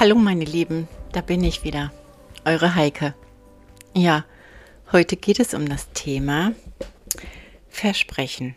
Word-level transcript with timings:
Hallo 0.00 0.14
meine 0.14 0.46
Lieben, 0.46 0.88
da 1.12 1.20
bin 1.20 1.44
ich 1.44 1.62
wieder, 1.62 1.92
eure 2.46 2.74
Heike. 2.74 3.14
Ja, 3.92 4.24
heute 4.92 5.14
geht 5.14 5.38
es 5.38 5.52
um 5.52 5.68
das 5.68 5.92
Thema 5.92 6.54
Versprechen. 7.68 8.54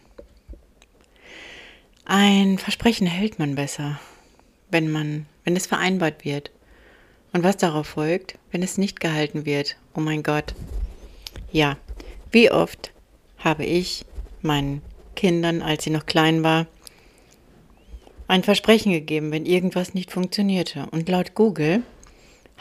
Ein 2.05 2.59
Versprechen 2.59 3.07
hält 3.07 3.39
man 3.39 3.55
besser, 3.55 3.99
wenn 4.71 4.89
man, 4.89 5.25
wenn 5.43 5.57
es 5.57 5.67
vereinbart 5.67 6.23
wird. 6.23 6.49
Und 7.33 7.43
was 7.43 7.57
darauf 7.57 7.87
folgt, 7.87 8.39
wenn 8.51 8.63
es 8.63 8.77
nicht 8.77 9.01
gehalten 9.01 9.45
wird. 9.45 9.75
Oh 9.95 9.99
mein 9.99 10.23
Gott. 10.23 10.55
Ja, 11.51 11.75
wie 12.31 12.51
oft 12.51 12.93
habe 13.37 13.65
ich 13.65 14.05
meinen 14.41 14.81
Kindern, 15.17 15.61
als 15.61 15.83
sie 15.83 15.89
noch 15.89 16.05
klein 16.05 16.41
war, 16.41 16.67
ein 18.33 18.41
Versprechen 18.41 18.91
gegeben, 18.91 19.31
wenn 19.31 19.45
irgendwas 19.45 19.93
nicht 19.93 20.09
funktionierte. 20.09 20.87
Und 20.89 21.07
laut 21.07 21.35
Google 21.35 21.83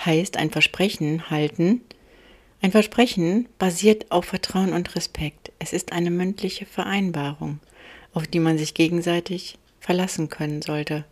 heißt 0.04 0.36
ein 0.36 0.50
Versprechen 0.50 1.30
halten. 1.30 1.80
Ein 2.60 2.72
Versprechen 2.72 3.48
basiert 3.58 4.10
auf 4.10 4.26
Vertrauen 4.26 4.74
und 4.74 4.94
Respekt. 4.94 5.50
Es 5.58 5.72
ist 5.72 5.92
eine 5.92 6.10
mündliche 6.10 6.66
Vereinbarung, 6.66 7.58
auf 8.12 8.26
die 8.26 8.38
man 8.38 8.58
sich 8.58 8.74
gegenseitig 8.74 9.56
verlassen 9.80 10.28
können 10.28 10.60
sollte. 10.60 11.06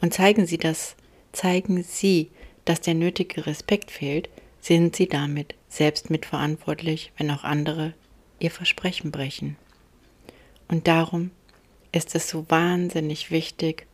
Und 0.00 0.14
zeigen 0.14 0.46
Sie 0.46 0.56
das, 0.56 0.96
zeigen 1.32 1.82
Sie, 1.82 2.30
dass 2.64 2.80
der 2.80 2.94
nötige 2.94 3.44
Respekt 3.44 3.90
fehlt, 3.90 4.30
sind 4.62 4.96
Sie 4.96 5.06
damit 5.06 5.54
selbst 5.68 6.08
mitverantwortlich, 6.08 7.12
wenn 7.18 7.30
auch 7.30 7.44
andere 7.44 7.92
ihr 8.40 8.50
Versprechen 8.50 9.10
brechen. 9.10 9.58
Und 10.66 10.88
darum 10.88 11.30
ist 11.92 12.14
es 12.14 12.30
so 12.30 12.46
wahnsinnig 12.48 13.30
wichtig, 13.30 13.86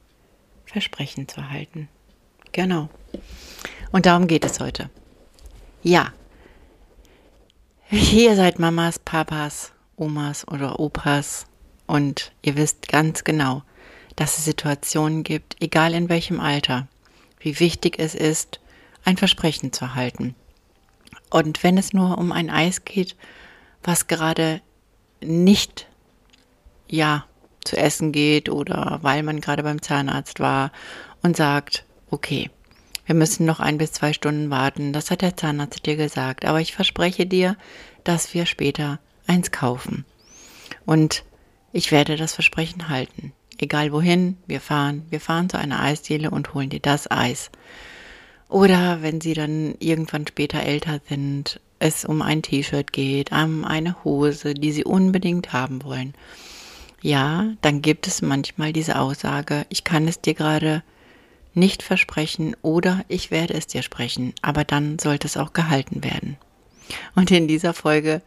Versprechen 0.67 1.29
zu 1.29 1.51
halten. 1.51 1.89
Genau. 2.53 2.89
Und 3.93 4.07
darum 4.07 4.27
geht 4.27 4.45
es 4.45 4.61
heute. 4.61 4.91
Ja. 5.83 6.13
Ihr 7.91 8.35
seid 8.37 8.59
Mamas, 8.59 8.99
Papas, 8.99 9.73
Omas 9.97 10.49
oder 10.49 10.81
Opas 10.81 11.47
und 11.87 12.33
ihr 12.43 12.57
wisst 12.57 12.89
ganz 12.89 13.25
genau, 13.25 13.63
dass 14.17 14.39
es 14.39 14.45
Situationen 14.45 15.23
gibt, 15.23 15.57
egal 15.61 15.95
in 15.95 16.09
welchem 16.09 16.41
Alter, 16.41 16.89
wie 17.39 17.61
wichtig 17.61 17.99
es 17.99 18.15
ist, 18.15 18.61
ein 19.05 19.17
Versprechen 19.17 19.73
zu 19.73 19.95
halten. 19.95 20.35
Und 21.31 21.63
wenn 21.63 21.77
es 21.77 21.93
nur 21.93 22.19
um 22.19 22.33
ein 22.33 22.51
Eis 22.51 22.85
geht, 22.85 23.17
was 23.83 24.07
gerade 24.07 24.61
nicht, 25.21 25.89
ja, 26.89 27.27
zu 27.65 27.77
essen 27.77 28.13
geht 28.13 28.49
oder 28.49 28.99
weil 29.03 29.23
man 29.23 29.41
gerade 29.41 29.63
beim 29.63 29.83
Zahnarzt 29.83 30.41
war 30.41 30.71
und 31.23 31.37
sagt, 31.37 31.85
okay, 32.11 32.51
wir 33.07 33.15
müssen 33.15 33.45
noch 33.45 33.61
ein 33.61 33.79
bis 33.79 33.93
zwei 33.93 34.13
Stunden 34.13 34.51
warten, 34.51 34.93
das 34.93 35.11
hat 35.11 35.23
der 35.23 35.37
Zahnarzt 35.37 35.85
dir 35.85 35.97
gesagt, 35.97 36.45
aber 36.45 36.61
ich 36.61 36.75
verspreche 36.75 37.27
dir, 37.27 37.57
dass 38.03 38.33
wir 38.35 38.47
später 38.47 38.99
eins 39.27 39.51
kaufen. 39.51 40.05
Und 40.87 41.25
ich 41.73 41.93
werde 41.93 42.17
das 42.17 42.35
Versprechen 42.35 42.89
halten. 42.89 43.33
Egal 43.59 43.93
wohin 43.93 44.37
wir 44.47 44.61
fahren, 44.61 45.07
wir 45.11 45.21
fahren 45.21 45.49
zu 45.49 45.59
einer 45.59 45.81
Eisdiele 45.81 46.31
und 46.31 46.55
holen 46.55 46.71
dir 46.71 46.81
das 46.81 47.11
Eis. 47.11 47.51
Oder 48.49 49.03
wenn 49.03 49.21
sie 49.21 49.35
dann 49.35 49.75
irgendwann 49.79 50.27
später 50.27 50.63
älter 50.63 51.01
sind, 51.09 51.61
es 51.79 52.05
um 52.05 52.23
ein 52.23 52.43
T-Shirt 52.43 52.93
geht, 52.93 53.33
um 53.33 53.65
eine 53.65 54.05
Hose, 54.05 54.55
die 54.55 54.73
sie 54.73 54.85
unbedingt 54.85 55.53
haben 55.53 55.83
wollen 55.85 56.15
ja, 57.05 57.53
dann 57.61 57.83
gibt 57.83 58.07
es 58.07 58.23
manchmal 58.23 58.73
diese 58.73 58.99
Aussage, 58.99 59.67
ich 59.69 59.85
kann 59.85 60.09
es 60.09 60.23
dir 60.23 60.33
gerade 60.33 60.83
nicht 61.53 61.83
versprechen 61.83 62.57
oder 62.63 63.05
ich 63.09 63.31
werde 63.31 63.53
es 63.53 63.67
dir 63.67 63.83
sprechen, 63.83 64.33
aber 64.41 64.65
dann 64.65 64.99
sollte 64.99 65.27
es 65.27 65.37
auch 65.37 65.53
gehalten 65.53 66.03
werden. 66.03 66.39
Und 67.15 67.31
in 67.31 67.47
dieser 67.47 67.75
Folge 67.75 68.23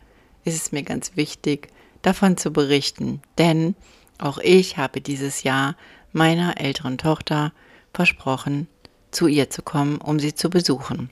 ist 0.45 0.55
es 0.55 0.71
mir 0.71 0.83
ganz 0.83 1.13
wichtig, 1.15 1.69
davon 2.03 2.37
zu 2.37 2.53
berichten, 2.53 3.19
denn 3.39 3.73
auch 4.19 4.37
ich 4.37 4.77
habe 4.77 5.01
dieses 5.01 5.41
Jahr 5.41 5.75
meiner 6.13 6.61
älteren 6.61 6.99
Tochter 6.99 7.53
versprochen, 7.95 8.67
zu 9.09 9.25
ihr 9.25 9.49
zu 9.49 9.63
kommen, 9.63 9.97
um 9.97 10.19
sie 10.19 10.35
zu 10.35 10.51
besuchen, 10.51 11.09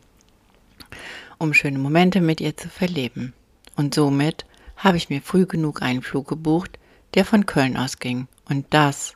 um 1.40 1.56
schöne 1.56 1.80
Momente 1.80 2.22
mit 2.22 2.42
ihr 2.42 2.56
zu 2.56 2.70
verleben. 2.70 3.34
Und 3.76 3.96
somit 3.96 4.46
habe 4.78 4.98
ich 4.98 5.10
mir 5.10 5.24
früh 5.24 5.48
genug 5.48 5.82
einen 5.82 6.04
Flug 6.04 6.28
gebucht, 6.28 6.78
der 7.16 7.26
von 7.26 7.46
Köln 7.46 7.78
ausging. 7.78 8.28
Und 8.48 8.66
das 8.70 9.16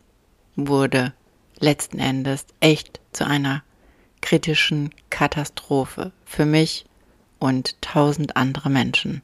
wurde 0.55 1.13
letzten 1.59 1.99
Endes 1.99 2.45
echt 2.59 2.99
zu 3.11 3.27
einer 3.27 3.63
kritischen 4.21 4.89
Katastrophe 5.09 6.11
für 6.25 6.45
mich 6.45 6.85
und 7.37 7.81
tausend 7.81 8.35
andere 8.35 8.69
Menschen. 8.69 9.21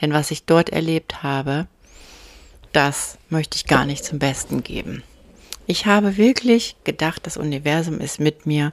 Denn 0.00 0.12
was 0.12 0.30
ich 0.30 0.44
dort 0.44 0.70
erlebt 0.70 1.22
habe, 1.22 1.66
das 2.72 3.18
möchte 3.28 3.56
ich 3.56 3.66
gar 3.66 3.84
nicht 3.84 4.04
zum 4.04 4.18
Besten 4.18 4.62
geben. 4.62 5.02
Ich 5.66 5.86
habe 5.86 6.16
wirklich 6.16 6.76
gedacht, 6.84 7.26
das 7.26 7.36
Universum 7.36 8.00
ist 8.00 8.20
mit 8.20 8.46
mir 8.46 8.72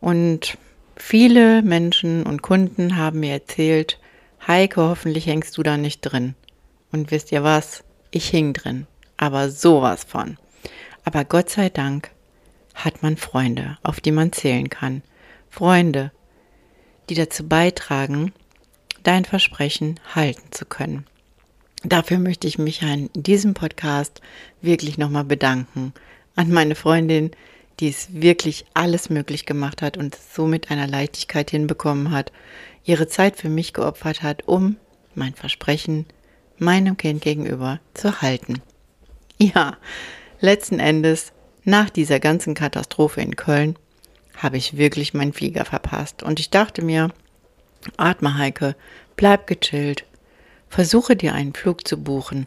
und 0.00 0.58
viele 0.96 1.62
Menschen 1.62 2.24
und 2.24 2.42
Kunden 2.42 2.96
haben 2.96 3.20
mir 3.20 3.32
erzählt, 3.32 3.98
Heike, 4.46 4.82
hoffentlich 4.82 5.26
hängst 5.26 5.56
du 5.56 5.62
da 5.62 5.76
nicht 5.76 6.00
drin. 6.00 6.34
Und 6.92 7.10
wisst 7.10 7.30
ihr 7.30 7.42
was? 7.42 7.84
Ich 8.10 8.28
hing 8.28 8.52
drin, 8.52 8.86
aber 9.16 9.50
sowas 9.50 10.04
von. 10.04 10.36
Aber 11.04 11.24
Gott 11.24 11.50
sei 11.50 11.68
Dank 11.68 12.10
hat 12.74 13.02
man 13.02 13.16
Freunde, 13.16 13.78
auf 13.82 14.00
die 14.00 14.12
man 14.12 14.32
zählen 14.32 14.68
kann. 14.68 15.02
Freunde, 15.48 16.10
die 17.08 17.14
dazu 17.14 17.46
beitragen, 17.46 18.32
dein 19.02 19.24
Versprechen 19.24 19.98
halten 20.14 20.50
zu 20.50 20.64
können. 20.64 21.06
Dafür 21.82 22.18
möchte 22.18 22.46
ich 22.46 22.58
mich 22.58 22.82
in 22.82 23.10
diesem 23.14 23.54
Podcast 23.54 24.20
wirklich 24.60 24.98
nochmal 24.98 25.24
bedanken 25.24 25.94
an 26.36 26.50
meine 26.50 26.74
Freundin, 26.74 27.30
die 27.80 27.88
es 27.88 28.08
wirklich 28.12 28.66
alles 28.74 29.08
möglich 29.08 29.46
gemacht 29.46 29.80
hat 29.80 29.96
und 29.96 30.14
so 30.14 30.46
mit 30.46 30.70
einer 30.70 30.86
Leichtigkeit 30.86 31.50
hinbekommen 31.50 32.10
hat, 32.10 32.32
ihre 32.84 33.08
Zeit 33.08 33.36
für 33.36 33.48
mich 33.48 33.72
geopfert 33.72 34.22
hat, 34.22 34.46
um 34.46 34.76
mein 35.14 35.34
Versprechen 35.34 36.06
meinem 36.60 36.96
Kind 36.96 37.22
gegenüber 37.22 37.80
zu 37.94 38.22
halten. 38.22 38.62
Ja, 39.38 39.76
letzten 40.40 40.78
Endes, 40.78 41.32
nach 41.64 41.90
dieser 41.90 42.20
ganzen 42.20 42.54
Katastrophe 42.54 43.20
in 43.20 43.36
Köln, 43.36 43.76
habe 44.36 44.56
ich 44.56 44.76
wirklich 44.76 45.14
meinen 45.14 45.32
Flieger 45.32 45.64
verpasst. 45.64 46.22
Und 46.22 46.40
ich 46.40 46.50
dachte 46.50 46.82
mir, 46.82 47.10
atme 47.96 48.36
Heike, 48.36 48.74
bleib 49.16 49.46
gechillt, 49.46 50.04
versuche 50.68 51.16
dir 51.16 51.34
einen 51.34 51.54
Flug 51.54 51.86
zu 51.86 52.02
buchen 52.02 52.46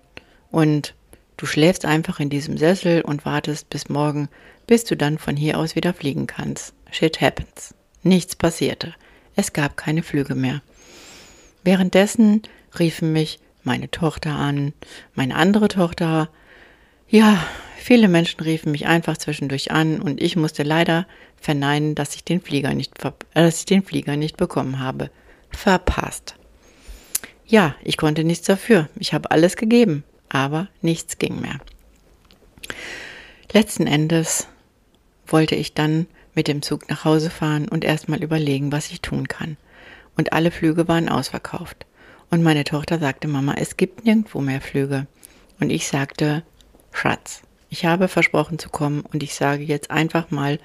und 0.52 0.94
du 1.38 1.46
schläfst 1.46 1.86
einfach 1.86 2.20
in 2.20 2.30
diesem 2.30 2.58
Sessel 2.58 3.02
und 3.02 3.26
wartest 3.26 3.70
bis 3.70 3.90
morgen, 3.90 4.30
bis 4.68 4.86
du 4.86 4.96
dann 4.96 5.18
von 5.18 5.36
hier 5.36 5.58
aus 5.58 5.76
wieder 5.76 5.94
fliegen 5.94 6.28
kannst. 6.28 6.74
Shit 6.92 7.22
happens. 7.22 7.74
Nichts 8.02 8.36
passierte. 8.36 8.94
Es 9.36 9.54
gab 9.54 9.78
keine 9.78 10.04
Flüge 10.04 10.36
mehr. 10.36 10.62
Währenddessen 11.64 12.42
riefen 12.78 13.14
mich 13.14 13.40
meine 13.64 13.90
Tochter 13.90 14.32
an, 14.32 14.74
meine 15.16 15.36
andere 15.36 15.68
Tochter. 15.68 16.30
Ja, 17.08 17.46
viele 17.78 18.08
Menschen 18.08 18.42
riefen 18.42 18.72
mich 18.72 18.88
einfach 18.88 19.18
zwischendurch 19.18 19.72
an 19.72 20.02
und 20.02 20.22
ich 20.22 20.36
musste 20.36 20.64
leider 20.64 21.08
verneinen, 21.40 21.96
dass 21.96 22.16
ich 22.16 22.24
den 22.24 22.42
Flieger 22.42 22.74
nicht, 22.74 23.04
äh, 23.04 23.12
dass 23.34 23.60
ich 23.60 23.66
den 23.66 23.84
Flieger 23.84 24.16
nicht 24.16 24.38
bekommen 24.38 24.80
habe. 24.80 25.10
Verpasst. 25.52 26.36
Ja, 27.46 27.76
ich 27.84 27.98
konnte 27.98 28.24
nichts 28.24 28.48
dafür. 28.48 28.90
Ich 28.96 29.14
habe 29.14 29.32
alles 29.32 29.58
gegeben, 29.58 30.04
aber 30.30 30.70
nichts 30.82 31.18
ging 31.18 31.40
mehr. 31.40 31.60
Letzten 33.52 33.86
Endes 33.86 34.48
wollte 35.28 35.56
ich 35.56 35.74
dann 35.74 36.08
mit 36.34 36.48
dem 36.48 36.62
Zug 36.62 36.90
nach 36.90 37.06
Hause 37.06 37.30
fahren 37.30 37.68
und 37.68 37.84
erstmal 37.84 38.24
überlegen, 38.24 38.72
was 38.72 38.90
ich 38.90 39.02
tun 39.02 39.28
kann. 39.28 39.58
Und 40.18 40.34
alle 40.34 40.52
Flüge 40.52 40.88
waren 40.88 41.10
ausverkauft. 41.10 41.86
Und 42.34 42.42
meine 42.42 42.64
Tochter 42.64 42.98
sagte, 42.98 43.28
Mama, 43.28 43.54
es 43.60 43.78
gibt 43.78 44.06
nirgendwo 44.06 44.42
mehr 44.42 44.60
Flüge. 44.60 45.06
und 45.60 45.70
ich 45.70 45.88
sagte, 45.88 46.42
Schatz, 46.92 47.44
ich 47.70 47.86
habe 47.86 48.08
versprochen 48.08 48.58
zu 48.58 48.70
kommen 48.70 49.02
und 49.02 49.22
ich 49.22 49.36
sage 49.36 49.62
jetzt 49.62 49.92
einfach 49.92 50.32
mal 50.32 50.58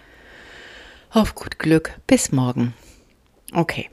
auf 1.11 1.35
gut 1.35 1.59
Glück 1.59 2.01
bis 2.07 2.33
morgen. 2.33 2.73
Okay. 3.53 3.91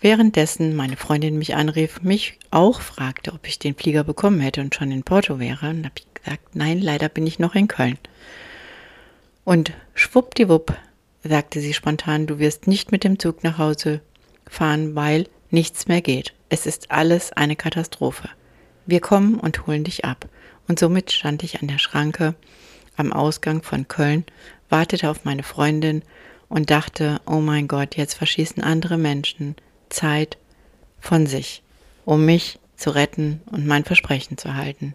Währenddessen 0.00 0.74
meine 0.74 0.96
Freundin 0.96 1.38
mich 1.38 1.54
anrief, 1.54 2.02
mich 2.02 2.36
auch 2.50 2.80
fragte, 2.80 3.32
ob 3.32 3.46
ich 3.46 3.60
den 3.60 3.76
Flieger 3.76 4.02
bekommen 4.02 4.40
hätte 4.40 4.60
und 4.60 4.74
schon 4.74 4.90
in 4.90 5.04
Porto 5.04 5.38
wäre, 5.38 5.70
und 5.70 5.84
habe 5.84 5.94
ich 6.00 6.06
gesagt, 6.12 6.56
nein, 6.56 6.80
leider 6.80 7.08
bin 7.08 7.28
ich 7.28 7.38
noch 7.38 7.54
in 7.54 7.68
Köln. 7.68 7.98
Und 9.44 9.72
schwuppdiwupp 9.94 10.76
sagte 11.22 11.60
sie 11.60 11.74
spontan, 11.74 12.26
du 12.26 12.40
wirst 12.40 12.66
nicht 12.66 12.90
mit 12.90 13.04
dem 13.04 13.20
Zug 13.20 13.44
nach 13.44 13.56
Hause 13.56 14.00
fahren, 14.48 14.96
weil 14.96 15.28
nichts 15.52 15.86
mehr 15.86 16.00
geht. 16.00 16.34
Es 16.48 16.66
ist 16.66 16.90
alles 16.90 17.32
eine 17.32 17.56
Katastrophe. 17.56 18.28
Wir 18.86 19.00
kommen 19.00 19.38
und 19.38 19.66
holen 19.66 19.84
dich 19.84 20.04
ab. 20.04 20.28
Und 20.66 20.78
somit 20.78 21.12
stand 21.12 21.42
ich 21.42 21.60
an 21.60 21.68
der 21.68 21.78
Schranke 21.78 22.34
am 22.96 23.12
Ausgang 23.12 23.62
von 23.62 23.86
Köln, 23.88 24.24
wartete 24.68 25.10
auf 25.10 25.24
meine 25.24 25.42
Freundin 25.42 26.02
und 26.48 26.70
dachte, 26.70 27.20
oh 27.26 27.40
mein 27.40 27.68
Gott, 27.68 27.96
jetzt 27.96 28.14
verschießen 28.14 28.62
andere 28.62 28.96
Menschen 28.96 29.56
Zeit 29.88 30.38
von 31.00 31.26
sich, 31.26 31.62
um 32.04 32.24
mich 32.24 32.58
zu 32.76 32.90
retten 32.90 33.40
und 33.50 33.66
mein 33.66 33.84
Versprechen 33.84 34.38
zu 34.38 34.54
halten. 34.54 34.94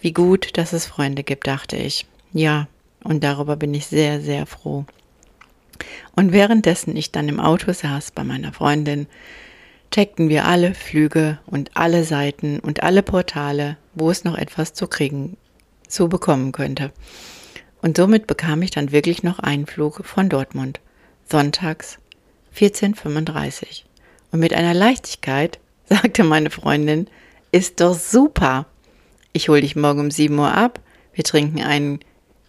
Wie 0.00 0.12
gut, 0.12 0.56
dass 0.56 0.72
es 0.72 0.86
Freunde 0.86 1.24
gibt, 1.24 1.46
dachte 1.46 1.76
ich. 1.76 2.06
Ja, 2.32 2.68
und 3.02 3.24
darüber 3.24 3.56
bin 3.56 3.74
ich 3.74 3.86
sehr, 3.86 4.20
sehr 4.20 4.46
froh. 4.46 4.84
Und 6.14 6.32
währenddessen 6.32 6.96
ich 6.96 7.12
dann 7.12 7.28
im 7.28 7.40
Auto 7.40 7.72
saß 7.72 8.12
bei 8.12 8.24
meiner 8.24 8.52
Freundin, 8.52 9.06
checkten 9.90 10.28
wir 10.28 10.46
alle 10.46 10.74
Flüge 10.74 11.38
und 11.46 11.76
alle 11.76 12.04
Seiten 12.04 12.60
und 12.60 12.82
alle 12.82 13.02
Portale, 13.02 13.76
wo 13.94 14.10
es 14.10 14.24
noch 14.24 14.36
etwas 14.38 14.72
zu 14.72 14.86
kriegen, 14.86 15.36
zu 15.88 16.08
bekommen 16.08 16.52
könnte. 16.52 16.92
Und 17.82 17.96
somit 17.96 18.26
bekam 18.26 18.62
ich 18.62 18.70
dann 18.70 18.92
wirklich 18.92 19.22
noch 19.22 19.38
einen 19.38 19.66
Flug 19.66 20.04
von 20.04 20.28
Dortmund, 20.28 20.80
sonntags 21.28 21.98
1435. 22.54 23.86
Und 24.32 24.40
mit 24.40 24.54
einer 24.54 24.74
Leichtigkeit 24.74 25.58
sagte 25.88 26.24
meine 26.24 26.50
Freundin, 26.50 27.08
ist 27.52 27.80
doch 27.80 27.98
super. 27.98 28.66
Ich 29.32 29.48
hole 29.48 29.60
dich 29.60 29.74
morgen 29.74 30.00
um 30.00 30.10
7 30.10 30.38
Uhr 30.38 30.52
ab, 30.52 30.80
wir 31.14 31.24
trinken 31.24 31.62
einen 31.62 32.00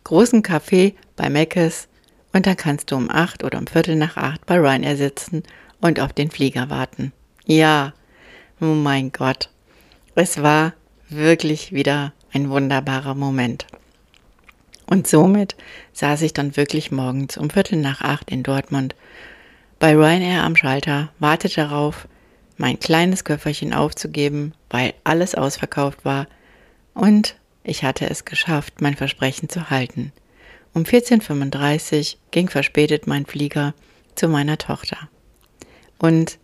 großen 0.03 0.43
Kaffee 0.43 0.95
bei 1.15 1.29
Meckes 1.29 1.87
und 2.33 2.45
dann 2.45 2.57
kannst 2.57 2.91
du 2.91 2.95
um 2.95 3.09
8 3.09 3.43
oder 3.43 3.57
um 3.57 3.67
Viertel 3.67 3.95
nach 3.95 4.17
8 4.17 4.45
bei 4.45 4.59
Ryanair 4.59 4.97
sitzen 4.97 5.43
und 5.79 5.99
auf 5.99 6.13
den 6.13 6.29
Flieger 6.29 6.69
warten. 6.69 7.13
Ja, 7.51 7.91
oh 8.61 8.67
mein 8.67 9.11
Gott. 9.11 9.49
Es 10.15 10.41
war 10.41 10.71
wirklich 11.09 11.73
wieder 11.73 12.13
ein 12.31 12.49
wunderbarer 12.49 13.13
Moment. 13.13 13.67
Und 14.85 15.05
somit 15.05 15.57
saß 15.91 16.21
ich 16.21 16.31
dann 16.31 16.55
wirklich 16.55 16.93
morgens 16.93 17.35
um 17.35 17.49
Viertel 17.49 17.77
nach 17.79 17.99
acht 17.99 18.31
in 18.31 18.43
Dortmund 18.43 18.95
bei 19.79 19.93
Ryanair 19.93 20.43
am 20.43 20.55
Schalter, 20.55 21.09
wartete 21.19 21.55
darauf, 21.55 22.07
mein 22.55 22.79
kleines 22.79 23.25
Köfferchen 23.25 23.73
aufzugeben, 23.73 24.53
weil 24.69 24.93
alles 25.03 25.35
ausverkauft 25.35 26.05
war, 26.05 26.27
und 26.93 27.35
ich 27.65 27.83
hatte 27.83 28.09
es 28.09 28.23
geschafft, 28.23 28.79
mein 28.79 28.95
Versprechen 28.95 29.49
zu 29.49 29.69
halten. 29.69 30.13
Um 30.73 30.83
14.35 30.83 32.13
Uhr 32.13 32.19
ging 32.31 32.47
verspätet 32.47 33.07
mein 33.07 33.25
Flieger 33.25 33.73
zu 34.15 34.29
meiner 34.29 34.57
Tochter. 34.57 35.09
Und 35.99 36.39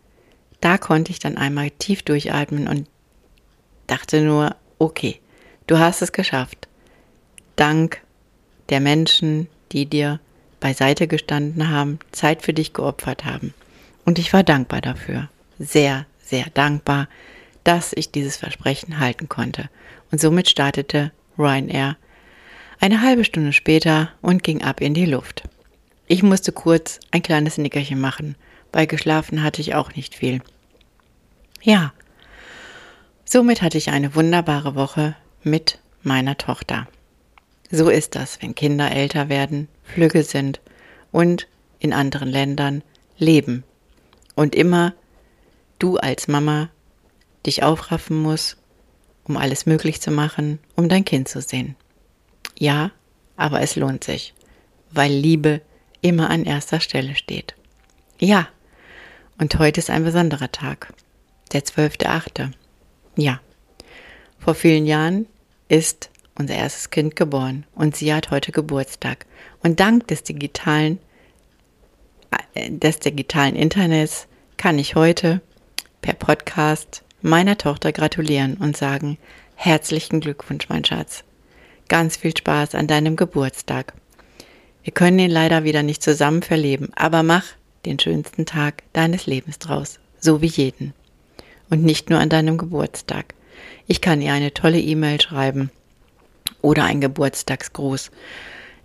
da 0.62 0.78
konnte 0.78 1.12
ich 1.12 1.20
dann 1.20 1.38
einmal 1.38 1.70
tief 1.72 2.04
durchatmen 2.04 2.68
und 2.68 2.88
dachte 3.88 4.22
nur, 4.22 4.56
okay, 4.80 5.20
du 5.68 5.80
hast 5.80 6.02
es 6.02 6.12
geschafft. 6.12 6.68
Dank 7.56 8.02
der 8.70 8.80
Menschen, 8.80 9.48
die 9.72 9.86
dir 9.86 10.20
beiseite 10.60 11.08
gestanden 11.08 11.70
haben, 11.70 12.00
Zeit 12.12 12.42
für 12.42 12.54
dich 12.54 12.74
geopfert 12.74 13.26
haben. 13.26 13.54
Und 14.06 14.20
ich 14.20 14.34
war 14.34 14.44
dankbar 14.44 14.82
dafür. 14.82 15.30
Sehr, 15.60 16.06
sehr 16.24 16.46
dankbar, 16.54 17.08
dass 17.64 17.94
ich 17.94 18.12
dieses 18.12 18.38
Versprechen 18.38 19.00
halten 19.00 19.30
konnte. 19.30 19.70
Und 20.12 20.22
somit 20.22 20.50
startete 20.50 21.12
Ryanair 21.38 21.98
eine 22.80 23.02
halbe 23.02 23.24
Stunde 23.24 23.54
später 23.54 24.12
und 24.22 24.44
ging 24.44 24.64
ab 24.64 24.82
in 24.82 24.94
die 24.94 25.06
Luft. 25.06 25.44
Ich 26.08 26.24
musste 26.24 26.52
kurz 26.52 27.00
ein 27.12 27.22
kleines 27.22 27.58
Nickerchen 27.58 28.00
machen, 28.00 28.36
weil 28.78 28.86
geschlafen 28.86 29.42
hatte 29.42 29.60
ich 29.60 29.74
auch 29.74 29.96
nicht 29.96 30.14
viel. 30.14 30.40
Ja, 31.64 31.94
somit 33.26 33.64
hatte 33.64 33.80
ich 33.80 33.90
eine 33.90 34.14
wunderbare 34.14 34.76
Woche 34.76 35.16
mit 35.42 35.80
meiner 36.04 36.38
Tochter. 36.38 36.88
So 37.72 37.90
ist 37.90 38.14
das, 38.14 38.40
wenn 38.40 38.54
Kinder 38.54 38.92
älter 38.92 39.30
werden, 39.30 39.68
flügge 39.82 40.22
sind 40.22 40.62
und 41.12 41.48
in 41.80 41.92
anderen 41.92 42.30
Ländern 42.30 42.84
leben. 43.18 43.64
Und 44.36 44.54
immer 44.54 44.94
du 45.80 45.98
als 45.98 46.28
Mama 46.28 46.70
dich 47.48 47.64
aufraffen 47.64 48.22
musst, 48.22 48.58
um 49.24 49.38
alles 49.38 49.66
möglich 49.66 50.02
zu 50.02 50.12
machen, 50.12 50.60
um 50.76 50.88
dein 50.88 51.04
Kind 51.04 51.28
zu 51.30 51.42
sehen. 51.42 51.76
Ja, 52.60 52.92
aber 53.38 53.60
es 53.60 53.76
lohnt 53.76 54.04
sich, 54.04 54.36
weil 54.92 55.12
Liebe 55.12 55.62
immer 56.02 56.30
an 56.30 56.46
erster 56.46 56.80
Stelle 56.80 57.16
steht. 57.16 57.56
Ja, 58.20 58.48
und 59.38 59.58
heute 59.60 59.80
ist 59.80 59.90
ein 59.90 60.04
besonderer 60.04 60.52
Tag, 60.52 60.94
der 61.54 61.64
12.8. 61.64 62.52
Ja, 63.16 63.40
vor 64.40 64.56
vielen 64.56 64.86
Jahren 64.86 65.28
ist 65.68 66.10
unser 66.36 66.56
erstes 66.56 66.90
Kind 66.90 67.16
geboren 67.16 67.66
und 67.76 67.96
sie 67.96 68.14
hat 68.14 68.32
heute 68.32 68.52
Geburtstag. 68.52 69.26
Und 69.64 69.80
dank 69.80 70.08
des 70.08 70.24
digitalen, 70.24 71.00
äh, 72.54 72.70
des 72.72 73.00
digitalen 73.00 73.56
Internets 73.56 74.28
kann 74.58 74.80
ich 74.80 74.96
heute 74.96 75.42
per 76.02 76.14
Podcast 76.14 77.04
meiner 77.22 77.58
Tochter 77.58 77.92
gratulieren 77.92 78.56
und 78.56 78.78
sagen, 78.78 79.18
herzlichen 79.56 80.20
Glückwunsch, 80.20 80.70
mein 80.70 80.86
Schatz. 80.86 81.24
Ganz 81.90 82.18
viel 82.18 82.36
Spaß 82.36 82.76
an 82.76 82.88
deinem 82.88 83.16
Geburtstag. 83.16 83.94
Wir 84.84 84.94
können 84.94 85.20
ihn 85.20 85.32
leider 85.32 85.64
wieder 85.64 85.84
nicht 85.84 86.04
zusammen 86.04 86.44
verleben, 86.44 86.92
aber 86.96 87.24
mach 87.24 87.44
den 87.88 88.00
schönsten 88.00 88.46
Tag 88.46 88.84
deines 88.94 89.26
Lebens 89.26 89.60
draus, 89.60 90.00
so 90.20 90.42
wie 90.42 90.48
jeden. 90.48 90.94
Und 91.70 91.84
nicht 91.84 92.10
nur 92.10 92.20
an 92.20 92.30
deinem 92.30 92.58
Geburtstag. 92.58 93.34
Ich 93.88 94.02
kann 94.02 94.22
ihr 94.22 94.34
eine 94.34 94.54
tolle 94.54 94.80
E-Mail 94.80 95.20
schreiben 95.20 95.72
oder 96.62 96.84
ein 96.84 97.02
Geburtstagsgruß. 97.02 98.12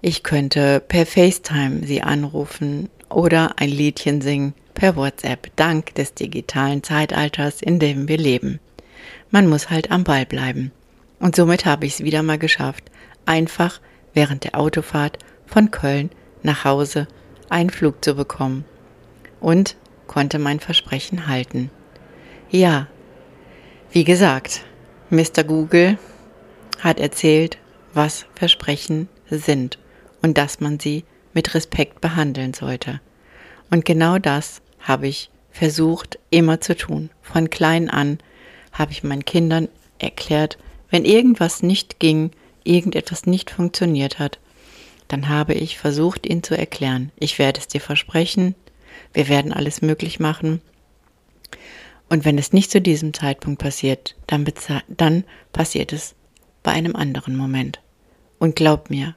Ich 0.01 0.23
könnte 0.23 0.81
per 0.81 1.07
FaceTime 1.07 1.87
sie 1.87 2.03
anrufen 2.03 2.89
oder 3.09 3.59
ein 3.59 3.69
Liedchen 3.69 4.21
singen 4.21 4.55
per 4.75 4.97
WhatsApp, 4.97 5.51
dank 5.57 5.95
des 5.95 6.15
digitalen 6.15 6.83
Zeitalters, 6.83 7.63
in 7.63 7.79
dem 7.79 8.09
wir 8.09 8.19
leben. 8.19 8.59
Man 9.31 9.49
muss 9.49 9.71
halt 9.71 9.91
am 9.91 10.05
Ball 10.05 10.27
bleiben. 10.27 10.73
Und 11.19 11.37
somit 11.37 11.67
habe 11.67 11.87
ich 11.87 11.95
es 11.95 12.05
wieder 12.05 12.23
mal 12.23 12.39
geschafft, 12.39 12.91
einfach 13.27 13.81
während 14.15 14.45
der 14.45 14.59
Autofahrt 14.59 15.19
von 15.47 15.71
Köln 15.71 16.11
nach 16.43 16.65
Hause 16.65 17.07
einen 17.49 17.71
Flug 17.71 18.05
zu 18.05 18.15
bekommen. 18.15 18.65
Und 19.43 19.77
konnte 20.07 20.39
mein 20.39 20.61
Versprechen 20.61 21.27
halten. 21.27 21.71
Ja, 22.51 22.87
wie 23.91 24.05
gesagt, 24.05 24.63
Mr. 25.11 25.45
Google 25.45 25.99
hat 26.81 26.99
erzählt, 26.99 27.59
was 27.93 28.25
Versprechen 28.35 29.09
sind 29.29 29.79
und 30.23 30.39
dass 30.39 30.61
man 30.61 30.81
sie 30.81 31.05
mit 31.35 31.55
Respekt 31.55 32.01
behandeln 32.01 32.55
sollte. 32.55 33.01
Und 33.71 33.85
genau 33.85 34.19
das 34.19 34.63
habe 34.81 35.09
ich 35.09 35.31
versucht 35.51 36.19
immer 36.31 36.61
zu 36.61 36.77
tun. 36.77 37.11
Von 37.21 37.51
klein 37.51 37.91
an 37.91 38.19
habe 38.73 38.93
ich 38.93 39.03
meinen 39.03 39.25
Kindern 39.25 39.69
erklärt, 39.99 40.57
wenn 40.91 41.05
irgendwas 41.05 41.63
nicht 41.63 42.01
ging, 42.01 42.31
irgendetwas 42.65 43.27
nicht 43.27 43.51
funktioniert 43.51 44.19
hat, 44.19 44.39
dann 45.09 45.29
habe 45.29 45.53
ich 45.53 45.79
versucht, 45.79 46.27
ihnen 46.27 46.43
zu 46.43 46.57
erklären, 46.57 47.13
ich 47.19 47.39
werde 47.39 47.61
es 47.61 47.69
dir 47.69 47.81
versprechen, 47.81 48.55
wir 49.13 49.29
werden 49.29 49.53
alles 49.53 49.83
möglich 49.83 50.21
machen. 50.21 50.61
Und 52.09 52.25
wenn 52.25 52.39
es 52.39 52.53
nicht 52.53 52.71
zu 52.71 52.81
diesem 52.81 53.15
Zeitpunkt 53.15 53.61
passiert, 53.61 54.17
dann, 54.27 54.47
dann 54.89 55.25
passiert 55.53 55.93
es 55.93 56.15
bei 56.63 56.73
einem 56.73 56.97
anderen 56.97 57.37
Moment. 57.37 57.81
Und 58.39 58.57
glaub 58.57 58.91
mir, 58.91 59.15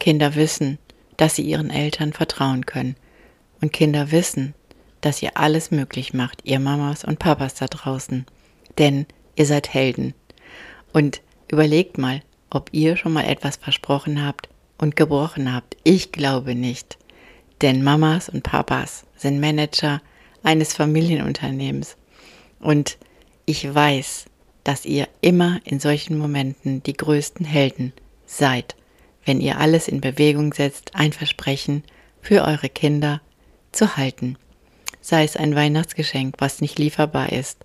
Kinder 0.00 0.34
wissen, 0.34 0.78
dass 1.16 1.36
sie 1.36 1.42
ihren 1.42 1.70
Eltern 1.70 2.12
vertrauen 2.12 2.66
können. 2.66 2.96
Und 3.60 3.72
Kinder 3.72 4.10
wissen, 4.10 4.54
dass 5.00 5.22
ihr 5.22 5.36
alles 5.36 5.70
möglich 5.70 6.14
macht, 6.14 6.40
ihr 6.44 6.58
Mamas 6.58 7.04
und 7.04 7.18
Papas 7.18 7.54
da 7.54 7.66
draußen. 7.66 8.26
Denn 8.78 9.06
ihr 9.36 9.46
seid 9.46 9.72
Helden. 9.72 10.14
Und 10.92 11.20
überlegt 11.48 11.98
mal, 11.98 12.22
ob 12.50 12.70
ihr 12.72 12.96
schon 12.96 13.12
mal 13.12 13.24
etwas 13.24 13.56
versprochen 13.56 14.24
habt 14.24 14.48
und 14.78 14.96
gebrochen 14.96 15.52
habt. 15.52 15.76
Ich 15.84 16.12
glaube 16.12 16.54
nicht. 16.54 16.98
Denn 17.62 17.82
Mamas 17.82 18.28
und 18.28 18.42
Papas 18.42 19.04
sind 19.16 19.40
Manager 19.40 20.00
eines 20.42 20.74
Familienunternehmens. 20.74 21.96
Und 22.60 22.98
ich 23.46 23.72
weiß, 23.72 24.26
dass 24.64 24.86
ihr 24.86 25.08
immer 25.20 25.60
in 25.64 25.80
solchen 25.80 26.18
Momenten 26.18 26.82
die 26.82 26.94
größten 26.94 27.44
Helden 27.44 27.92
seid, 28.26 28.74
wenn 29.24 29.40
ihr 29.40 29.58
alles 29.58 29.88
in 29.88 30.00
Bewegung 30.00 30.52
setzt, 30.52 30.94
ein 30.94 31.12
Versprechen 31.12 31.84
für 32.20 32.42
eure 32.44 32.68
Kinder 32.68 33.20
zu 33.72 33.96
halten. 33.96 34.36
Sei 35.00 35.24
es 35.24 35.36
ein 35.36 35.54
Weihnachtsgeschenk, 35.54 36.36
was 36.38 36.60
nicht 36.60 36.78
lieferbar 36.78 37.32
ist. 37.32 37.58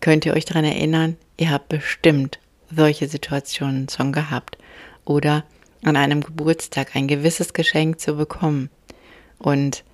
Könnt 0.00 0.24
ihr 0.24 0.34
euch 0.34 0.46
daran 0.46 0.64
erinnern, 0.64 1.16
ihr 1.36 1.50
habt 1.50 1.68
bestimmt 1.68 2.38
solche 2.74 3.08
Situationen 3.08 3.88
schon 3.88 4.12
gehabt. 4.12 4.56
Oder 5.04 5.44
an 5.84 5.96
einem 5.96 6.22
Geburtstag 6.22 6.96
ein 6.96 7.06
gewisses 7.08 7.52
Geschenk 7.52 8.00
zu 8.00 8.16
bekommen 8.16 8.70
und 9.38 9.84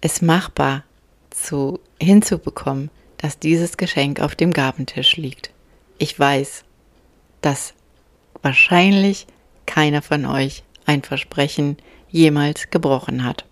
es 0.00 0.22
machbar 0.22 0.84
zu, 1.30 1.80
hinzubekommen, 2.00 2.90
dass 3.18 3.38
dieses 3.38 3.76
Geschenk 3.76 4.20
auf 4.20 4.34
dem 4.34 4.52
Gabentisch 4.52 5.16
liegt. 5.16 5.50
Ich 5.98 6.18
weiß, 6.18 6.64
dass 7.40 7.74
wahrscheinlich 8.42 9.26
keiner 9.66 10.02
von 10.02 10.26
euch 10.26 10.64
ein 10.86 11.02
Versprechen 11.02 11.76
jemals 12.10 12.70
gebrochen 12.70 13.24
hat. 13.24 13.46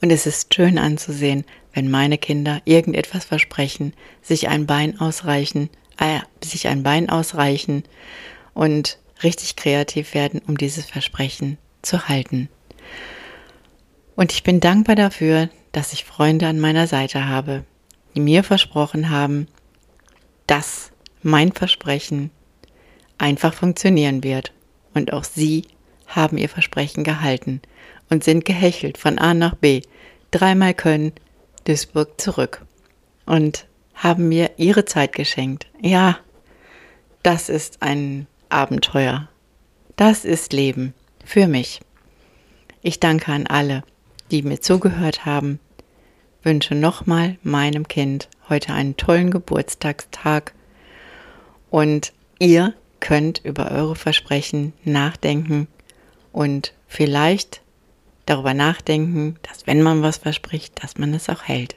Und 0.00 0.10
es 0.10 0.26
ist 0.26 0.54
schön 0.54 0.78
anzusehen, 0.78 1.44
wenn 1.72 1.90
meine 1.90 2.18
Kinder 2.18 2.62
irgendetwas 2.64 3.24
versprechen, 3.24 3.92
sich 4.22 4.48
ein 4.48 4.66
Bein 4.66 5.00
ausreichen, 5.00 5.68
äh, 5.98 6.20
sich 6.42 6.68
ein 6.68 6.82
Bein 6.82 7.10
ausreichen 7.10 7.82
und 8.54 8.98
richtig 9.22 9.56
kreativ 9.56 10.14
werden, 10.14 10.40
um 10.46 10.56
dieses 10.56 10.86
Versprechen 10.86 11.58
zu 11.82 12.08
halten. 12.08 12.48
Und 14.16 14.32
ich 14.32 14.42
bin 14.42 14.60
dankbar 14.60 14.96
dafür, 14.96 15.50
dass 15.72 15.92
ich 15.92 16.04
Freunde 16.04 16.46
an 16.46 16.58
meiner 16.58 16.86
Seite 16.86 17.28
habe, 17.28 17.64
die 18.14 18.20
mir 18.20 18.42
versprochen 18.42 19.10
haben, 19.10 19.46
dass 20.46 20.90
mein 21.22 21.52
Versprechen 21.52 22.30
einfach 23.18 23.52
funktionieren 23.52 24.24
wird. 24.24 24.52
Und 24.94 25.12
auch 25.12 25.24
sie 25.24 25.66
haben 26.06 26.38
ihr 26.38 26.48
Versprechen 26.48 27.04
gehalten 27.04 27.60
und 28.08 28.24
sind 28.24 28.44
gehechelt 28.44 28.96
von 28.96 29.18
A 29.18 29.34
nach 29.34 29.54
B, 29.54 29.82
dreimal 30.30 30.72
Köln, 30.72 31.12
Duisburg 31.64 32.18
zurück 32.20 32.64
und 33.26 33.66
haben 33.94 34.28
mir 34.28 34.52
ihre 34.56 34.84
Zeit 34.84 35.12
geschenkt. 35.12 35.66
Ja, 35.80 36.18
das 37.22 37.48
ist 37.48 37.82
ein 37.82 38.26
Abenteuer. 38.48 39.28
Das 39.96 40.24
ist 40.24 40.52
Leben 40.52 40.94
für 41.24 41.48
mich. 41.48 41.80
Ich 42.82 43.00
danke 43.00 43.32
an 43.32 43.46
alle, 43.46 43.82
die 44.30 44.42
mir 44.42 44.60
zugehört 44.60 45.24
haben, 45.24 45.60
wünsche 46.42 46.74
nochmal 46.74 47.38
meinem 47.42 47.88
Kind 47.88 48.28
heute 48.48 48.72
einen 48.72 48.96
tollen 48.96 49.30
Geburtstagstag. 49.30 50.54
Und 51.70 52.12
ihr 52.38 52.74
könnt 53.00 53.44
über 53.44 53.70
eure 53.70 53.96
Versprechen 53.96 54.72
nachdenken 54.84 55.68
und 56.32 56.72
vielleicht 56.86 57.62
darüber 58.26 58.54
nachdenken, 58.54 59.36
dass 59.42 59.66
wenn 59.66 59.82
man 59.82 60.02
was 60.02 60.18
verspricht, 60.18 60.82
dass 60.82 60.98
man 60.98 61.14
es 61.14 61.28
auch 61.28 61.44
hält. 61.44 61.76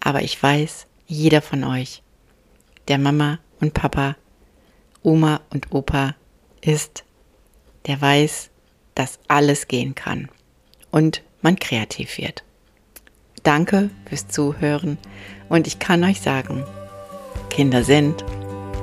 Aber 0.00 0.22
ich 0.22 0.42
weiß, 0.42 0.86
jeder 1.06 1.42
von 1.42 1.64
euch, 1.64 2.02
der 2.88 2.98
Mama 2.98 3.38
und 3.60 3.74
Papa, 3.74 4.16
Oma 5.02 5.40
und 5.50 5.72
Opa 5.72 6.14
ist, 6.60 7.04
der 7.86 8.00
weiß, 8.00 8.50
dass 8.94 9.18
alles 9.28 9.68
gehen 9.68 9.94
kann. 9.94 10.28
Und 10.90 11.22
man 11.42 11.56
kreativ 11.56 12.18
wird. 12.18 12.44
Danke 13.42 13.90
fürs 14.06 14.28
Zuhören 14.28 14.98
und 15.48 15.66
ich 15.66 15.78
kann 15.78 16.04
euch 16.04 16.20
sagen, 16.20 16.64
Kinder 17.50 17.84
sind 17.84 18.24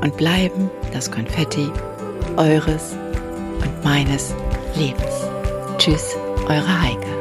und 0.02 0.18
bleiben 0.18 0.70
das 0.94 1.12
Konfetti 1.12 1.72
eures 2.38 2.96
und 3.62 3.84
meines 3.84 4.34
Lebens. 4.76 5.28
Tschüss, 5.78 6.16
eure 6.48 6.82
Heike. 6.82 7.19